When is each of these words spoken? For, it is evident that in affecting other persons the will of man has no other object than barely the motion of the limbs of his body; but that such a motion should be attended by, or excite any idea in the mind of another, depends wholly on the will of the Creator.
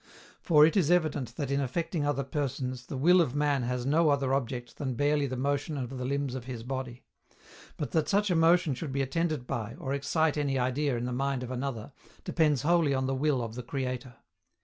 For, 0.41 0.65
it 0.65 0.75
is 0.75 0.89
evident 0.89 1.35
that 1.35 1.51
in 1.51 1.61
affecting 1.61 2.07
other 2.07 2.23
persons 2.23 2.87
the 2.87 2.97
will 2.97 3.21
of 3.21 3.35
man 3.35 3.61
has 3.61 3.85
no 3.85 4.09
other 4.09 4.33
object 4.33 4.77
than 4.77 4.95
barely 4.95 5.27
the 5.27 5.37
motion 5.37 5.77
of 5.77 5.95
the 5.95 6.05
limbs 6.05 6.33
of 6.33 6.45
his 6.45 6.63
body; 6.63 7.03
but 7.77 7.91
that 7.91 8.09
such 8.09 8.31
a 8.31 8.35
motion 8.35 8.73
should 8.73 8.91
be 8.91 9.03
attended 9.03 9.45
by, 9.45 9.75
or 9.75 9.93
excite 9.93 10.37
any 10.37 10.57
idea 10.57 10.97
in 10.97 11.05
the 11.05 11.11
mind 11.11 11.43
of 11.43 11.51
another, 11.51 11.91
depends 12.23 12.63
wholly 12.63 12.95
on 12.95 13.05
the 13.05 13.13
will 13.13 13.43
of 13.43 13.53
the 13.53 13.61
Creator. 13.61 14.15